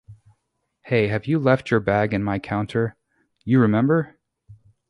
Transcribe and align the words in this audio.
Hey, 0.81 1.15
you 1.25 1.37
left 1.37 1.69
your 1.69 1.79
bag 1.79 2.11
in 2.11 2.23
my 2.23 2.39
counter! 2.39 2.95
You 3.45 3.59
remember? 3.59 4.17